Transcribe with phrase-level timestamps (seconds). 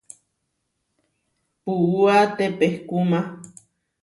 [1.63, 3.19] Puúa tepehkúma.